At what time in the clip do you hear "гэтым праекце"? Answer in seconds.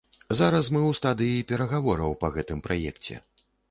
2.39-3.25